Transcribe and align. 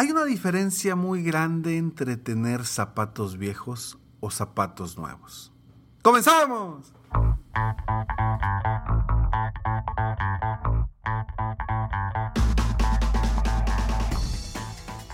Hay 0.00 0.12
una 0.12 0.24
diferencia 0.24 0.94
muy 0.94 1.24
grande 1.24 1.76
entre 1.76 2.16
tener 2.16 2.64
zapatos 2.64 3.36
viejos 3.36 3.98
o 4.20 4.30
zapatos 4.30 4.96
nuevos. 4.96 5.50
¡Comenzamos! 6.02 6.92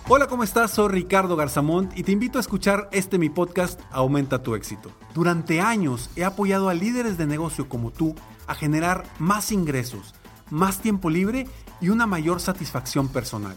Hola, 0.07 0.27
¿cómo 0.29 0.45
estás? 0.45 0.73
Soy 0.73 0.93
Ricardo 0.93 1.35
Garzamont 1.35 1.97
y 1.97 2.03
te 2.03 2.13
invito 2.13 2.37
a 2.37 2.43
escuchar 2.43 2.91
este 2.93 3.17
mi 3.17 3.31
podcast 3.31 3.81
Aumenta 3.91 4.43
tu 4.43 4.55
éxito. 4.55 4.91
Durante 5.15 5.63
años 5.63 6.11
he 6.15 6.25
apoyado 6.25 6.69
a 6.69 6.75
líderes 6.75 7.17
de 7.17 7.27
negocio 7.27 7.71
como 7.71 7.91
tú 7.91 8.15
a 8.47 8.55
generar 8.55 9.05
más 9.19 9.51
ingresos, 9.51 10.15
más 10.51 10.81
tiempo 10.81 11.09
libre 11.09 11.49
y 11.81 11.89
una 11.89 12.07
mayor 12.07 12.39
satisfacción 12.39 13.09
personal. 13.09 13.57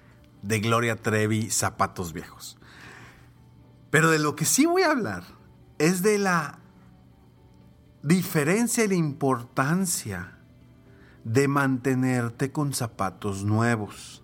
de 0.41 0.59
Gloria 0.59 0.95
Trevi, 0.95 1.49
Zapatos 1.49 2.13
Viejos. 2.13 2.57
Pero 3.89 4.09
de 4.09 4.19
lo 4.19 4.35
que 4.35 4.45
sí 4.45 4.65
voy 4.65 4.83
a 4.83 4.91
hablar 4.91 5.23
es 5.77 6.01
de 6.01 6.17
la 6.17 6.59
diferencia 8.03 8.83
y 8.83 8.87
la 8.87 8.95
importancia 8.95 10.37
de 11.23 11.47
mantenerte 11.47 12.51
con 12.51 12.73
zapatos 12.73 13.43
nuevos. 13.43 14.23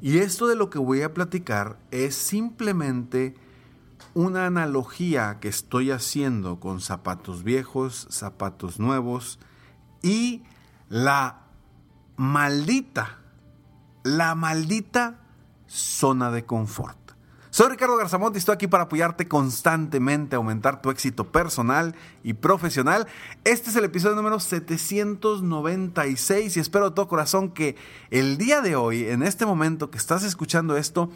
Y 0.00 0.18
esto 0.18 0.46
de 0.46 0.56
lo 0.56 0.70
que 0.70 0.78
voy 0.78 1.02
a 1.02 1.14
platicar 1.14 1.78
es 1.90 2.14
simplemente 2.14 3.34
una 4.14 4.46
analogía 4.46 5.38
que 5.40 5.48
estoy 5.48 5.90
haciendo 5.90 6.60
con 6.60 6.80
zapatos 6.80 7.42
viejos, 7.42 8.06
zapatos 8.10 8.78
nuevos 8.78 9.38
y 10.02 10.42
la 10.88 11.46
maldita 12.16 13.18
la 14.06 14.34
maldita 14.36 15.18
zona 15.66 16.30
de 16.30 16.44
confort. 16.44 16.96
Soy 17.50 17.70
Ricardo 17.70 17.96
Garzamont 17.96 18.36
y 18.36 18.38
estoy 18.38 18.54
aquí 18.54 18.68
para 18.68 18.84
apoyarte 18.84 19.26
constantemente 19.26 20.36
a 20.36 20.38
aumentar 20.38 20.80
tu 20.80 20.90
éxito 20.90 21.32
personal 21.32 21.96
y 22.22 22.34
profesional. 22.34 23.08
Este 23.42 23.70
es 23.70 23.76
el 23.76 23.84
episodio 23.84 24.14
número 24.14 24.38
796 24.38 26.56
y 26.56 26.60
espero 26.60 26.90
de 26.90 26.94
todo 26.94 27.08
corazón 27.08 27.50
que 27.50 27.74
el 28.10 28.38
día 28.38 28.60
de 28.60 28.76
hoy, 28.76 29.08
en 29.08 29.24
este 29.24 29.44
momento 29.44 29.90
que 29.90 29.98
estás 29.98 30.22
escuchando 30.22 30.76
esto, 30.76 31.10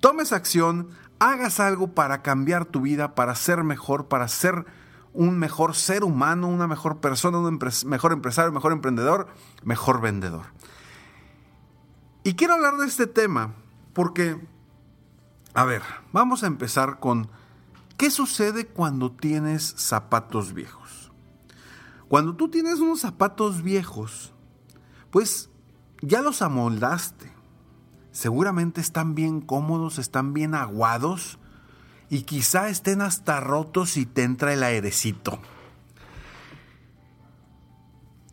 tomes 0.00 0.32
acción, 0.32 0.90
hagas 1.18 1.58
algo 1.58 1.94
para 1.94 2.20
cambiar 2.20 2.66
tu 2.66 2.82
vida, 2.82 3.14
para 3.14 3.34
ser 3.34 3.64
mejor, 3.64 4.08
para 4.08 4.28
ser 4.28 4.66
un 5.14 5.38
mejor 5.38 5.74
ser 5.74 6.04
humano, 6.04 6.48
una 6.48 6.66
mejor 6.66 6.98
persona, 6.98 7.38
un 7.38 7.58
mejor 7.86 8.12
empresario, 8.12 8.52
mejor 8.52 8.72
emprendedor, 8.72 9.28
mejor 9.62 10.02
vendedor. 10.02 10.44
Y 12.26 12.34
quiero 12.34 12.54
hablar 12.54 12.76
de 12.76 12.88
este 12.88 13.06
tema 13.06 13.54
porque, 13.92 14.36
a 15.54 15.64
ver, 15.64 15.82
vamos 16.12 16.42
a 16.42 16.48
empezar 16.48 16.98
con 16.98 17.30
qué 17.96 18.10
sucede 18.10 18.66
cuando 18.66 19.12
tienes 19.12 19.74
zapatos 19.76 20.52
viejos. 20.52 21.12
Cuando 22.08 22.34
tú 22.34 22.48
tienes 22.48 22.80
unos 22.80 22.98
zapatos 22.98 23.62
viejos, 23.62 24.32
pues 25.12 25.50
ya 26.02 26.20
los 26.20 26.42
amoldaste. 26.42 27.30
Seguramente 28.10 28.80
están 28.80 29.14
bien 29.14 29.40
cómodos, 29.40 30.00
están 30.00 30.34
bien 30.34 30.56
aguados 30.56 31.38
y 32.10 32.22
quizá 32.22 32.70
estén 32.70 33.02
hasta 33.02 33.38
rotos 33.38 33.96
y 33.96 34.04
te 34.04 34.24
entra 34.24 34.52
el 34.52 34.64
airecito. 34.64 35.38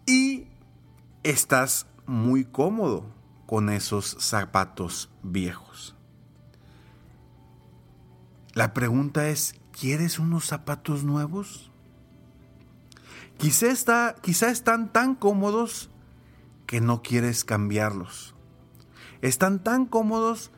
Y 0.08 0.48
estás 1.22 1.86
muy 2.08 2.44
cómodo 2.44 3.22
con 3.54 3.70
esos 3.70 4.18
zapatos 4.20 5.12
viejos. 5.22 5.96
La 8.56 8.74
pregunta 8.74 9.30
es, 9.30 9.54
¿quieres 9.72 10.18
unos 10.18 10.46
zapatos 10.46 11.04
nuevos? 11.04 11.70
Quizá, 13.38 13.68
está, 13.68 14.16
quizá 14.24 14.50
están 14.50 14.92
tan 14.92 15.14
cómodos 15.14 15.92
que 16.66 16.82
no 16.82 17.04
quieres 17.04 17.46
cambiarlos. 17.46 18.34
Están 19.22 19.64
tan 19.64 19.86
cómodos 19.86 20.50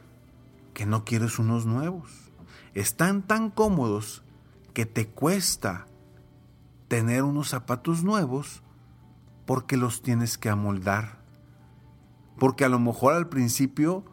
que 0.73 0.85
no 0.85 1.03
quieres 1.03 1.37
unos 1.37 1.65
nuevos. 1.65 2.31
Están 2.75 3.23
tan 3.23 3.51
cómodos 3.51 4.23
que 4.73 4.85
te 4.85 5.05
cuesta 5.09 5.85
tener 6.87 7.23
unos 7.23 7.49
zapatos 7.49 8.05
nuevos 8.05 8.63
porque 9.45 9.75
los 9.75 10.01
tienes 10.01 10.37
que 10.37 10.47
amoldar 10.49 11.24
porque 12.37 12.65
a 12.65 12.69
lo 12.69 12.79
mejor 12.79 13.13
al 13.13 13.29
principio, 13.29 14.03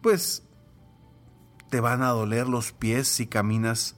pues, 0.00 0.44
te 1.68 1.80
van 1.80 2.02
a 2.02 2.08
doler 2.08 2.48
los 2.48 2.72
pies 2.72 3.08
si 3.08 3.26
caminas 3.26 3.96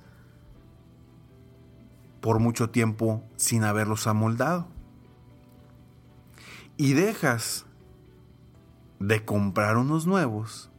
por 2.20 2.38
mucho 2.38 2.70
tiempo 2.70 3.24
sin 3.36 3.64
haberlos 3.64 4.06
amoldado. 4.06 4.68
Y 6.76 6.92
dejas 6.92 7.66
de 9.00 9.24
comprar 9.24 9.76
unos 9.76 10.06
nuevos 10.06 10.70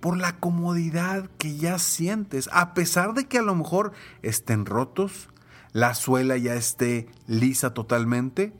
por 0.00 0.16
la 0.16 0.40
comodidad 0.40 1.30
que 1.38 1.56
ya 1.56 1.78
sientes, 1.78 2.50
a 2.52 2.74
pesar 2.74 3.14
de 3.14 3.28
que 3.28 3.38
a 3.38 3.42
lo 3.42 3.54
mejor 3.54 3.92
estén 4.22 4.66
rotos, 4.66 5.28
la 5.72 5.94
suela 5.94 6.36
ya 6.36 6.54
esté 6.54 7.08
lisa 7.28 7.72
totalmente 7.72 8.52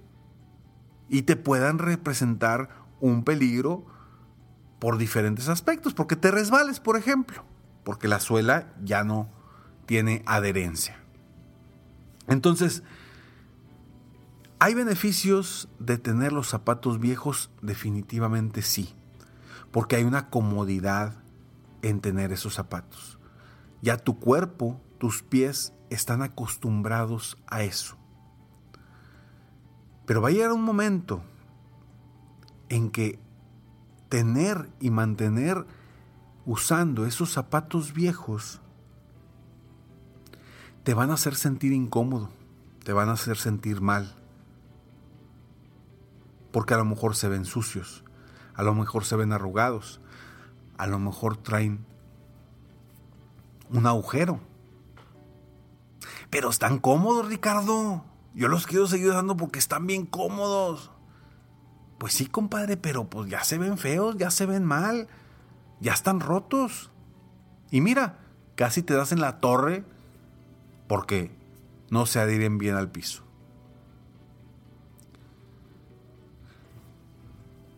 y 1.09 1.23
te 1.23 1.35
puedan 1.35 1.79
representar 1.79 2.82
un 3.03 3.25
peligro 3.25 3.85
por 4.79 4.97
diferentes 4.97 5.49
aspectos, 5.49 5.93
porque 5.93 6.17
te 6.17 6.31
resbales, 6.31 6.81
por 6.81 6.97
ejemplo, 6.97 7.45
porque 7.85 8.09
la 8.09 8.21
suela 8.21 8.73
ya 8.83 9.05
no 9.05 9.29
tiene 9.87 10.23
adherencia. 10.25 10.99
Entonces, 12.29 12.85
¿hay 14.61 14.75
beneficios 14.75 15.69
de 15.81 15.99
tener 15.99 16.33
los 16.33 16.49
zapatos 16.49 17.01
viejos? 17.01 17.51
Definitivamente 17.61 18.63
sí, 18.63 18.95
porque 19.73 19.97
hay 19.97 20.05
una 20.05 20.31
comodidad 20.31 21.17
en 21.83 22.01
tener 22.01 22.33
esos 22.33 22.55
zapatos. 22.55 23.19
Ya 23.83 23.99
tu 23.99 24.21
cuerpo, 24.21 24.81
tus 24.99 25.25
pies 25.25 25.73
están 25.91 26.23
acostumbrados 26.23 27.37
a 27.49 27.65
eso. 27.65 27.97
Pero 30.07 30.23
va 30.23 30.29
a 30.29 30.33
llegar 30.33 30.53
un 30.53 30.63
momento 30.63 31.25
en 32.73 32.91
que 32.91 33.19
tener 34.09 34.71
y 34.81 34.89
mantener 34.89 35.67
usando 36.47 37.05
esos 37.05 37.31
zapatos 37.31 37.93
viejos 37.93 38.63
te 40.83 40.95
van 40.95 41.11
a 41.11 41.15
hacer 41.15 41.35
sentir 41.35 41.73
incómodo, 41.73 42.31
te 42.83 42.95
van 42.95 43.11
a 43.11 43.13
hacer 43.13 43.37
sentir 43.37 43.83
mal. 43.83 44.17
Porque 46.51 46.73
a 46.73 46.79
lo 46.79 46.87
mejor 46.87 47.15
se 47.15 47.29
ven 47.29 47.45
sucios, 47.45 48.05
a 48.55 48.63
lo 48.63 48.75
mejor 48.75 49.05
se 49.05 49.17
ven 49.17 49.35
arrugados, 49.35 50.01
a 50.79 50.87
lo 50.87 50.99
mejor 50.99 51.37
traen 51.37 51.85
un 53.69 53.87
agujero. 53.87 54.41
Pero 56.31 56.49
están 56.49 56.79
cómodos, 56.79 57.29
Ricardo. 57.29 58.03
Yo 58.35 58.49
los 58.49 58.67
quiero 58.67 58.87
seguir 58.87 59.11
usando 59.11 59.37
porque 59.37 59.59
están 59.59 59.87
bien 59.87 60.07
cómodos. 60.07 60.91
Pues 62.03 62.15
sí, 62.15 62.27
compadre, 62.27 62.77
pero 62.77 63.09
pues 63.09 63.31
ya 63.31 63.45
se 63.45 63.59
ven 63.59 63.79
feos, 63.79 64.17
ya 64.17 64.33
se 64.33 64.45
ven 64.45 64.65
mal, 64.65 65.07
ya 65.79 65.93
están 65.93 66.19
rotos. 66.19 66.91
Y 67.71 67.81
mira, 67.81 68.19
casi 68.57 68.83
te 68.83 68.93
das 68.93 69.13
en 69.13 69.21
la 69.21 69.39
torre 69.39 69.85
porque 70.89 71.31
no 71.91 72.07
se 72.07 72.19
adhieren 72.19 72.59
bien 72.59 72.75
al 72.75 72.91
piso. 72.91 73.23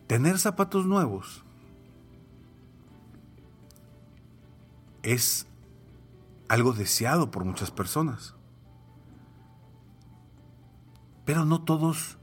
Tener 0.07 0.39
zapatos 0.39 0.87
nuevos 0.87 1.43
es 5.03 5.45
algo 6.47 6.73
deseado 6.73 7.29
por 7.29 7.45
muchas 7.45 7.69
personas. 7.69 8.33
Pero 11.25 11.45
no 11.45 11.61
todos 11.61 12.17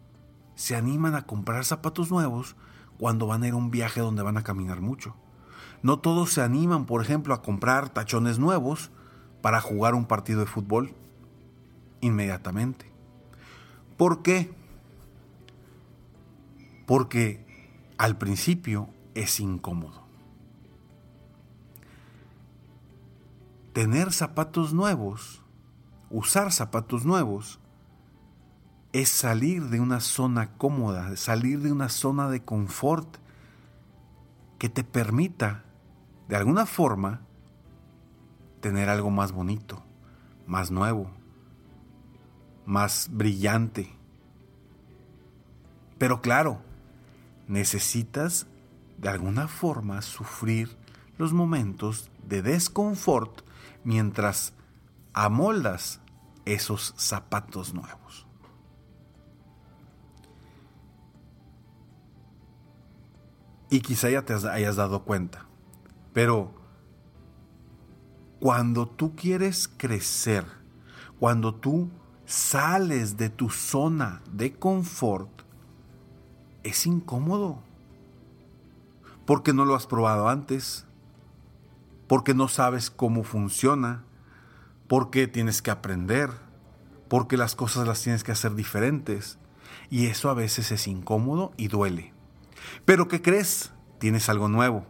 se 0.54 0.76
animan 0.76 1.14
a 1.14 1.26
comprar 1.26 1.64
zapatos 1.64 2.10
nuevos 2.10 2.56
cuando 2.99 3.26
van 3.26 3.43
a 3.43 3.49
ir 3.49 3.54
a 3.54 3.56
un 3.56 3.70
viaje 3.70 4.00
donde 4.00 4.22
van 4.22 4.37
a 4.37 4.44
caminar 4.44 4.81
mucho. 4.81 5.14
No 5.82 5.99
todos 5.99 6.32
se 6.32 6.43
animan, 6.43 6.87
por 6.87 7.02
ejemplo, 7.02 7.34
a 7.34 7.43
comprar 7.43 7.88
tachones 7.88 8.38
nuevos 8.38 8.90
para 9.40 9.60
jugar 9.60 9.94
un 9.94 10.06
partido 10.06 10.40
de 10.40 10.46
fútbol 10.46 10.94
inmediatamente. 12.00 12.90
¿Por 13.96 14.22
qué? 14.22 14.54
Porque 16.87 17.44
al 17.99 18.19
principio 18.19 18.88
es 19.14 19.40
incómodo. 19.40 20.02
Tener 23.72 24.12
zapatos 24.12 24.75
nuevos, 24.75 25.43
usar 26.10 26.52
zapatos 26.52 27.04
nuevos, 27.04 27.58
es 28.92 29.08
salir 29.08 29.68
de 29.68 29.80
una 29.80 30.00
zona 30.00 30.52
cómoda, 30.58 31.16
salir 31.16 31.60
de 31.60 31.72
una 31.72 31.88
zona 31.88 32.28
de 32.28 32.42
confort 32.42 33.16
que 34.58 34.68
te 34.68 34.84
permita, 34.84 35.64
de 36.28 36.36
alguna 36.36 36.66
forma, 36.66 37.22
tener 38.60 38.88
algo 38.88 39.10
más 39.10 39.32
bonito, 39.32 39.82
más 40.46 40.70
nuevo, 40.70 41.10
más 42.66 43.08
brillante. 43.10 43.90
Pero 45.98 46.20
claro, 46.20 46.60
necesitas 47.48 48.46
de 48.98 49.08
alguna 49.08 49.48
forma 49.48 50.02
sufrir 50.02 50.76
los 51.18 51.32
momentos 51.32 52.10
de 52.26 52.42
desconfort 52.42 53.40
mientras 53.84 54.52
amoldas 55.12 56.00
esos 56.44 56.94
zapatos 56.96 57.74
nuevos. 57.74 58.26
Y 63.72 63.80
quizá 63.80 64.10
ya 64.10 64.20
te 64.20 64.34
hayas 64.34 64.76
dado 64.76 65.02
cuenta. 65.02 65.46
Pero 66.12 66.52
cuando 68.38 68.86
tú 68.86 69.16
quieres 69.16 69.66
crecer, 69.66 70.44
cuando 71.19 71.54
tú 71.54 71.88
sales 72.26 73.16
de 73.16 73.30
tu 73.30 73.48
zona 73.48 74.20
de 74.30 74.52
confort, 74.52 75.30
es 76.62 76.84
incómodo. 76.86 77.62
Porque 79.24 79.54
no 79.54 79.64
lo 79.64 79.75
has 79.75 79.86
probado 79.86 80.28
antes, 80.28 80.84
porque 82.08 82.34
no 82.34 82.48
sabes 82.48 82.90
cómo 82.90 83.25
funciona, 83.25 84.04
porque 84.86 85.28
tienes 85.28 85.62
que 85.62 85.70
aprender, 85.70 86.28
porque 87.08 87.38
las 87.38 87.54
cosas 87.54 87.88
las 87.88 88.02
tienes 88.02 88.22
que 88.22 88.32
hacer 88.32 88.54
diferentes. 88.54 89.38
Y 89.88 90.08
eso 90.08 90.28
a 90.28 90.34
veces 90.34 90.72
es 90.72 90.86
incómodo 90.86 91.52
y 91.56 91.68
duele. 91.68 92.12
Pero 92.85 93.09
¿qué 93.09 93.23
crees? 93.23 93.73
Tienes 93.99 94.29
algo 94.29 94.49
nuevo. 94.49 94.87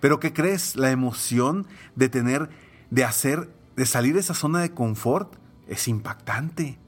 Pero 0.00 0.20
¿qué 0.20 0.32
crees? 0.32 0.76
La 0.76 0.90
emoción 0.90 1.66
de 1.96 2.08
tener, 2.08 2.50
de 2.90 3.04
hacer, 3.04 3.54
de 3.76 3.86
salir 3.86 4.14
de 4.14 4.20
esa 4.20 4.34
zona 4.34 4.60
de 4.60 4.72
confort 4.72 5.34
es 5.66 5.88
impactante. 5.88 6.78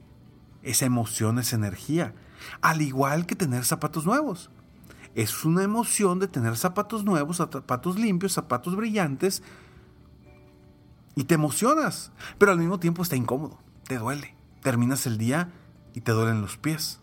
Esa 0.61 0.85
emoción, 0.85 1.39
esa 1.39 1.55
energía. 1.55 2.13
Al 2.61 2.81
igual 2.81 3.25
que 3.25 3.35
tener 3.35 3.65
zapatos 3.65 4.05
nuevos. 4.05 4.49
Es 5.15 5.45
una 5.45 5.63
emoción 5.63 6.19
de 6.19 6.27
tener 6.27 6.57
zapatos 6.57 7.03
nuevos, 7.03 7.37
zapatos 7.37 7.99
limpios, 7.99 8.33
zapatos 8.33 8.75
brillantes. 8.75 9.43
Y 11.15 11.25
te 11.25 11.35
emocionas. 11.35 12.11
Pero 12.37 12.51
al 12.51 12.57
mismo 12.57 12.79
tiempo 12.79 13.03
está 13.03 13.15
incómodo. 13.15 13.59
Te 13.87 13.97
duele. 13.97 14.35
Terminas 14.61 15.05
el 15.05 15.17
día 15.17 15.51
y 15.93 16.01
te 16.01 16.13
duelen 16.13 16.41
los 16.41 16.57
pies. 16.57 17.02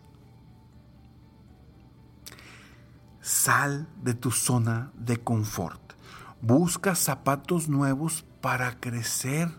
Sal 3.21 3.87
de 4.03 4.15
tu 4.15 4.31
zona 4.31 4.93
de 4.95 5.19
confort. 5.19 5.81
Busca 6.41 6.95
zapatos 6.95 7.69
nuevos 7.69 8.25
para 8.41 8.81
crecer, 8.81 9.51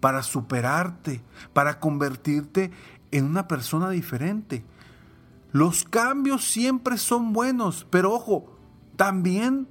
para 0.00 0.22
superarte, 0.22 1.22
para 1.52 1.80
convertirte 1.80 2.70
en 3.10 3.26
una 3.26 3.46
persona 3.46 3.90
diferente. 3.90 4.64
Los 5.52 5.84
cambios 5.84 6.44
siempre 6.44 6.98
son 6.98 7.32
buenos, 7.32 7.86
pero 7.90 8.12
ojo, 8.12 8.58
también 8.96 9.68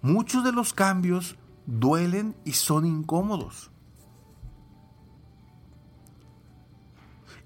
muchos 0.00 0.44
de 0.44 0.52
los 0.52 0.72
cambios 0.72 1.36
duelen 1.66 2.36
y 2.44 2.52
son 2.52 2.86
incómodos. 2.86 3.70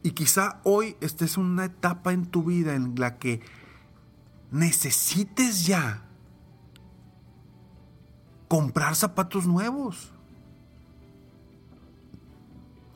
Y 0.02 0.10
quizá 0.10 0.60
hoy 0.64 0.96
estés 1.00 1.38
en 1.38 1.44
una 1.44 1.64
etapa 1.64 2.12
en 2.12 2.26
tu 2.26 2.44
vida 2.44 2.74
en 2.74 2.94
la 2.96 3.18
que 3.18 3.40
necesites 4.54 5.66
ya 5.66 6.00
comprar 8.46 8.94
zapatos 8.94 9.48
nuevos, 9.48 10.12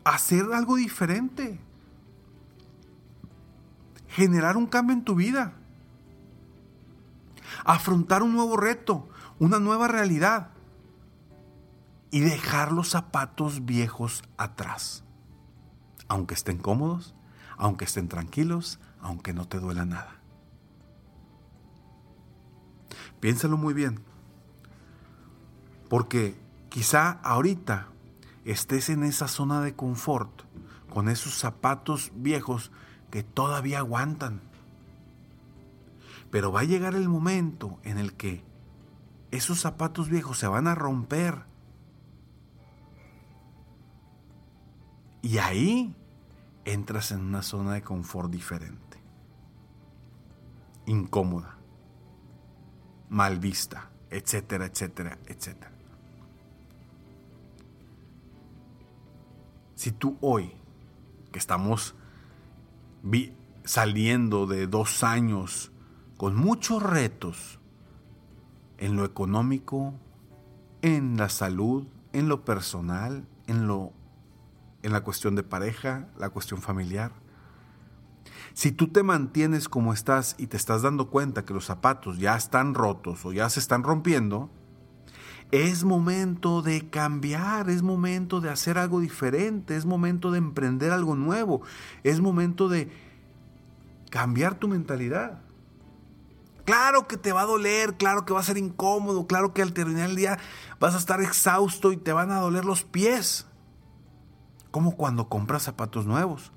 hacer 0.04 0.44
algo 0.54 0.76
diferente, 0.76 1.58
generar 4.06 4.56
un 4.56 4.66
cambio 4.66 4.94
en 4.94 5.02
tu 5.02 5.16
vida, 5.16 5.52
afrontar 7.64 8.22
un 8.22 8.34
nuevo 8.34 8.56
reto, 8.56 9.08
una 9.40 9.58
nueva 9.58 9.88
realidad. 9.88 10.50
Y 12.10 12.20
dejar 12.20 12.72
los 12.72 12.88
zapatos 12.88 13.66
viejos 13.66 14.22
atrás, 14.38 15.04
aunque 16.08 16.32
estén 16.32 16.56
cómodos, 16.56 17.14
aunque 17.58 17.84
estén 17.84 18.08
tranquilos, 18.08 18.80
aunque 19.02 19.34
no 19.34 19.46
te 19.46 19.58
duela 19.58 19.84
nada. 19.84 20.18
Piénsalo 23.20 23.56
muy 23.56 23.74
bien. 23.74 24.00
Porque 25.88 26.38
quizá 26.68 27.10
ahorita 27.22 27.88
estés 28.44 28.88
en 28.90 29.02
esa 29.02 29.28
zona 29.28 29.60
de 29.60 29.74
confort, 29.74 30.42
con 30.90 31.08
esos 31.08 31.34
zapatos 31.34 32.12
viejos 32.14 32.70
que 33.10 33.22
todavía 33.22 33.78
aguantan. 33.78 34.40
Pero 36.30 36.52
va 36.52 36.60
a 36.60 36.64
llegar 36.64 36.94
el 36.94 37.08
momento 37.08 37.78
en 37.82 37.98
el 37.98 38.12
que 38.14 38.44
esos 39.30 39.60
zapatos 39.60 40.08
viejos 40.08 40.38
se 40.38 40.46
van 40.46 40.66
a 40.66 40.74
romper. 40.74 41.44
Y 45.22 45.38
ahí 45.38 45.96
entras 46.64 47.10
en 47.12 47.20
una 47.20 47.42
zona 47.42 47.72
de 47.72 47.82
confort 47.82 48.30
diferente, 48.30 48.98
incómoda 50.86 51.57
mal 53.08 53.38
vista, 53.38 53.90
etcétera, 54.10 54.66
etcétera, 54.66 55.18
etcétera. 55.26 55.72
Si 59.74 59.92
tú 59.92 60.18
hoy, 60.20 60.52
que 61.30 61.38
estamos 61.38 61.94
saliendo 63.64 64.46
de 64.46 64.66
dos 64.66 65.04
años 65.04 65.70
con 66.16 66.34
muchos 66.34 66.82
retos 66.82 67.60
en 68.78 68.96
lo 68.96 69.04
económico, 69.04 69.94
en 70.82 71.16
la 71.16 71.28
salud, 71.28 71.86
en 72.12 72.28
lo 72.28 72.44
personal, 72.44 73.26
en, 73.46 73.66
lo, 73.66 73.92
en 74.82 74.92
la 74.92 75.02
cuestión 75.02 75.34
de 75.36 75.42
pareja, 75.42 76.08
la 76.18 76.30
cuestión 76.30 76.60
familiar, 76.60 77.12
si 78.58 78.72
tú 78.72 78.88
te 78.88 79.04
mantienes 79.04 79.68
como 79.68 79.92
estás 79.92 80.34
y 80.36 80.48
te 80.48 80.56
estás 80.56 80.82
dando 80.82 81.10
cuenta 81.10 81.44
que 81.44 81.54
los 81.54 81.66
zapatos 81.66 82.18
ya 82.18 82.34
están 82.34 82.74
rotos 82.74 83.24
o 83.24 83.32
ya 83.32 83.48
se 83.50 83.60
están 83.60 83.84
rompiendo, 83.84 84.50
es 85.52 85.84
momento 85.84 86.60
de 86.60 86.90
cambiar, 86.90 87.70
es 87.70 87.82
momento 87.82 88.40
de 88.40 88.50
hacer 88.50 88.76
algo 88.76 88.98
diferente, 88.98 89.76
es 89.76 89.86
momento 89.86 90.32
de 90.32 90.38
emprender 90.38 90.90
algo 90.90 91.14
nuevo, 91.14 91.62
es 92.02 92.20
momento 92.20 92.68
de 92.68 92.90
cambiar 94.10 94.56
tu 94.56 94.66
mentalidad. 94.66 95.38
Claro 96.64 97.06
que 97.06 97.16
te 97.16 97.32
va 97.32 97.42
a 97.42 97.46
doler, 97.46 97.94
claro 97.96 98.24
que 98.24 98.32
va 98.32 98.40
a 98.40 98.42
ser 98.42 98.58
incómodo, 98.58 99.28
claro 99.28 99.54
que 99.54 99.62
al 99.62 99.72
terminar 99.72 100.10
el 100.10 100.16
día 100.16 100.36
vas 100.80 100.96
a 100.96 100.98
estar 100.98 101.22
exhausto 101.22 101.92
y 101.92 101.96
te 101.96 102.12
van 102.12 102.32
a 102.32 102.40
doler 102.40 102.64
los 102.64 102.82
pies. 102.82 103.46
Como 104.72 104.96
cuando 104.96 105.28
compras 105.28 105.62
zapatos 105.62 106.06
nuevos. 106.06 106.50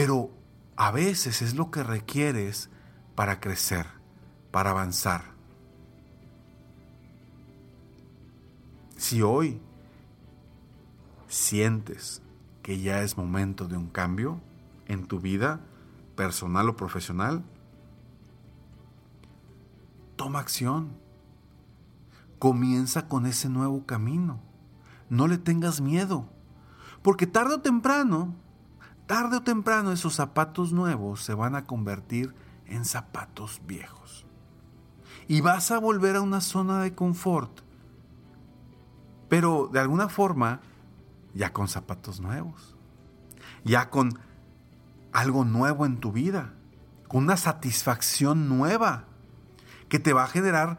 Pero 0.00 0.30
a 0.76 0.90
veces 0.92 1.42
es 1.42 1.54
lo 1.54 1.70
que 1.70 1.82
requieres 1.82 2.70
para 3.14 3.38
crecer, 3.38 3.84
para 4.50 4.70
avanzar. 4.70 5.34
Si 8.96 9.20
hoy 9.20 9.60
sientes 11.28 12.22
que 12.62 12.80
ya 12.80 13.02
es 13.02 13.18
momento 13.18 13.68
de 13.68 13.76
un 13.76 13.88
cambio 13.90 14.40
en 14.86 15.06
tu 15.06 15.20
vida, 15.20 15.60
personal 16.16 16.70
o 16.70 16.76
profesional, 16.76 17.44
toma 20.16 20.38
acción. 20.38 20.96
Comienza 22.38 23.06
con 23.06 23.26
ese 23.26 23.50
nuevo 23.50 23.84
camino. 23.84 24.40
No 25.10 25.28
le 25.28 25.36
tengas 25.36 25.82
miedo, 25.82 26.26
porque 27.02 27.26
tarde 27.26 27.56
o 27.56 27.60
temprano 27.60 28.34
tarde 29.10 29.38
o 29.38 29.42
temprano 29.42 29.90
esos 29.90 30.14
zapatos 30.14 30.72
nuevos 30.72 31.24
se 31.24 31.34
van 31.34 31.56
a 31.56 31.66
convertir 31.66 32.32
en 32.66 32.84
zapatos 32.84 33.60
viejos. 33.66 34.24
y 35.26 35.40
vas 35.40 35.72
a 35.72 35.80
volver 35.80 36.14
a 36.14 36.20
una 36.20 36.40
zona 36.40 36.80
de 36.82 36.94
confort, 36.94 37.50
pero 39.28 39.68
de 39.72 39.80
alguna 39.80 40.08
forma 40.08 40.60
ya 41.34 41.52
con 41.52 41.66
zapatos 41.66 42.20
nuevos, 42.20 42.76
ya 43.64 43.90
con 43.90 44.16
algo 45.10 45.44
nuevo 45.44 45.86
en 45.86 45.98
tu 45.98 46.12
vida, 46.12 46.54
con 47.08 47.24
una 47.24 47.36
satisfacción 47.36 48.48
nueva 48.48 49.06
que 49.88 49.98
te 49.98 50.12
va 50.12 50.22
a 50.22 50.28
generar 50.28 50.78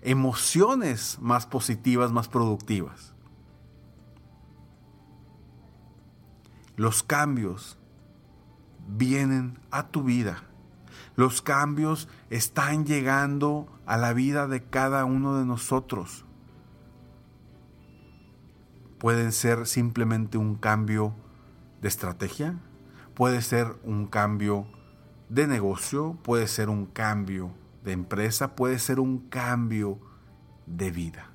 emociones 0.00 1.18
más 1.20 1.44
positivas, 1.44 2.12
más 2.12 2.28
productivas. 2.28 3.15
Los 6.76 7.02
cambios 7.02 7.78
vienen 8.86 9.58
a 9.70 9.88
tu 9.88 10.04
vida. 10.04 10.42
Los 11.16 11.40
cambios 11.40 12.08
están 12.28 12.84
llegando 12.84 13.66
a 13.86 13.96
la 13.96 14.12
vida 14.12 14.46
de 14.46 14.62
cada 14.62 15.04
uno 15.04 15.38
de 15.38 15.46
nosotros. 15.46 16.24
Pueden 18.98 19.32
ser 19.32 19.66
simplemente 19.66 20.38
un 20.38 20.56
cambio 20.56 21.14
de 21.80 21.88
estrategia, 21.88 22.58
puede 23.14 23.40
ser 23.40 23.76
un 23.82 24.06
cambio 24.06 24.66
de 25.28 25.46
negocio, 25.46 26.18
puede 26.22 26.46
ser 26.46 26.68
un 26.68 26.86
cambio 26.86 27.50
de 27.84 27.92
empresa, 27.92 28.54
puede 28.54 28.78
ser 28.78 29.00
un 29.00 29.18
cambio 29.28 29.98
de 30.66 30.90
vida. 30.90 31.30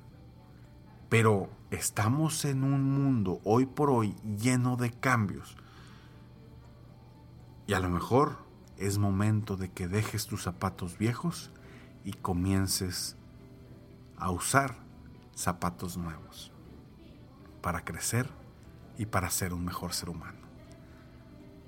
Pero 1.08 1.50
estamos 1.72 2.44
en 2.44 2.64
un 2.64 2.84
mundo 2.84 3.40
hoy 3.44 3.66
por 3.66 3.90
hoy 3.90 4.14
lleno 4.38 4.76
de 4.76 4.90
cambios. 4.90 5.56
Y 7.66 7.72
a 7.72 7.80
lo 7.80 7.88
mejor 7.88 8.36
es 8.76 8.98
momento 8.98 9.56
de 9.56 9.70
que 9.70 9.88
dejes 9.88 10.26
tus 10.26 10.42
zapatos 10.42 10.98
viejos 10.98 11.50
y 12.04 12.12
comiences 12.12 13.16
a 14.16 14.30
usar 14.30 14.76
zapatos 15.34 15.96
nuevos 15.96 16.52
para 17.62 17.84
crecer 17.84 18.28
y 18.98 19.06
para 19.06 19.30
ser 19.30 19.54
un 19.54 19.64
mejor 19.64 19.94
ser 19.94 20.10
humano. 20.10 20.38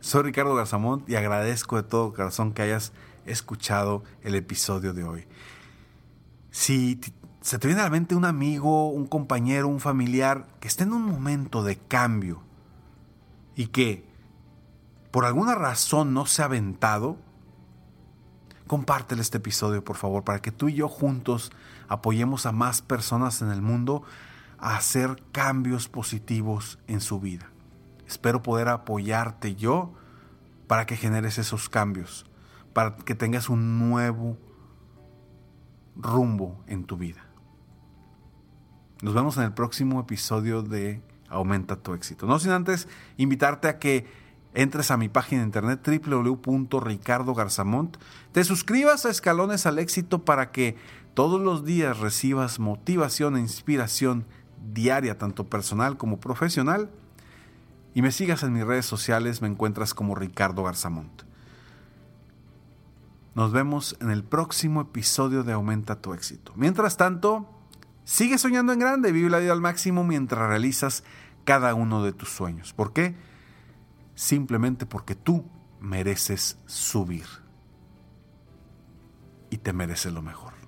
Soy 0.00 0.22
Ricardo 0.24 0.54
Garzamont 0.54 1.08
y 1.08 1.16
agradezco 1.16 1.76
de 1.76 1.82
todo 1.82 2.12
corazón 2.12 2.52
que 2.52 2.62
hayas 2.62 2.92
escuchado 3.24 4.04
el 4.22 4.34
episodio 4.34 4.92
de 4.92 5.04
hoy. 5.04 5.26
Si 6.50 7.00
se 7.44 7.58
te 7.58 7.66
viene 7.66 7.82
a 7.82 7.84
la 7.84 7.90
mente 7.90 8.14
un 8.14 8.24
amigo, 8.24 8.88
un 8.88 9.06
compañero, 9.06 9.68
un 9.68 9.78
familiar 9.78 10.46
que 10.60 10.66
esté 10.66 10.84
en 10.84 10.94
un 10.94 11.02
momento 11.02 11.62
de 11.62 11.76
cambio 11.76 12.40
y 13.54 13.66
que 13.66 14.08
por 15.10 15.26
alguna 15.26 15.54
razón 15.54 16.14
no 16.14 16.24
se 16.24 16.40
ha 16.40 16.46
aventado, 16.46 17.18
compártele 18.66 19.20
este 19.20 19.36
episodio 19.36 19.84
por 19.84 19.96
favor 19.96 20.24
para 20.24 20.40
que 20.40 20.52
tú 20.52 20.70
y 20.70 20.74
yo 20.74 20.88
juntos 20.88 21.52
apoyemos 21.86 22.46
a 22.46 22.52
más 22.52 22.80
personas 22.80 23.42
en 23.42 23.50
el 23.50 23.60
mundo 23.60 24.04
a 24.58 24.76
hacer 24.78 25.22
cambios 25.30 25.86
positivos 25.86 26.78
en 26.86 27.02
su 27.02 27.20
vida. 27.20 27.50
Espero 28.06 28.42
poder 28.42 28.68
apoyarte 28.68 29.54
yo 29.54 29.92
para 30.66 30.86
que 30.86 30.96
generes 30.96 31.36
esos 31.36 31.68
cambios, 31.68 32.24
para 32.72 32.96
que 32.96 33.14
tengas 33.14 33.50
un 33.50 33.78
nuevo 33.78 34.38
rumbo 35.94 36.64
en 36.66 36.84
tu 36.84 36.96
vida. 36.96 37.23
Nos 39.04 39.12
vemos 39.12 39.36
en 39.36 39.42
el 39.42 39.52
próximo 39.52 40.00
episodio 40.00 40.62
de 40.62 41.02
Aumenta 41.28 41.76
tu 41.76 41.92
éxito. 41.92 42.26
No 42.26 42.38
sin 42.38 42.52
antes 42.52 42.88
invitarte 43.18 43.68
a 43.68 43.78
que 43.78 44.06
entres 44.54 44.90
a 44.90 44.96
mi 44.96 45.10
página 45.10 45.42
de 45.42 45.46
internet 45.46 45.86
www.ricardogarzamont, 45.86 47.98
te 48.32 48.42
suscribas 48.44 49.04
a 49.04 49.10
Escalones 49.10 49.66
al 49.66 49.78
Éxito 49.78 50.24
para 50.24 50.52
que 50.52 50.78
todos 51.12 51.38
los 51.38 51.66
días 51.66 51.98
recibas 51.98 52.58
motivación 52.58 53.36
e 53.36 53.40
inspiración 53.40 54.24
diaria, 54.72 55.18
tanto 55.18 55.50
personal 55.50 55.98
como 55.98 56.18
profesional, 56.18 56.88
y 57.92 58.00
me 58.00 58.10
sigas 58.10 58.42
en 58.42 58.54
mis 58.54 58.64
redes 58.64 58.86
sociales, 58.86 59.42
me 59.42 59.48
encuentras 59.48 59.92
como 59.92 60.14
Ricardo 60.14 60.62
Garzamont. 60.62 61.24
Nos 63.34 63.52
vemos 63.52 63.98
en 64.00 64.10
el 64.10 64.24
próximo 64.24 64.80
episodio 64.80 65.42
de 65.42 65.52
Aumenta 65.52 66.00
tu 66.00 66.14
éxito. 66.14 66.54
Mientras 66.56 66.96
tanto, 66.96 67.53
Sigue 68.04 68.38
soñando 68.38 68.72
en 68.72 68.78
grande, 68.78 69.12
vive 69.12 69.30
la 69.30 69.38
vida 69.38 69.52
al 69.52 69.60
máximo 69.60 70.04
mientras 70.04 70.48
realizas 70.48 71.04
cada 71.44 71.74
uno 71.74 72.02
de 72.02 72.12
tus 72.12 72.28
sueños. 72.28 72.72
¿Por 72.72 72.92
qué? 72.92 73.14
Simplemente 74.14 74.86
porque 74.86 75.14
tú 75.14 75.44
mereces 75.80 76.58
subir 76.66 77.26
y 79.50 79.58
te 79.58 79.72
mereces 79.72 80.12
lo 80.12 80.22
mejor. 80.22 80.63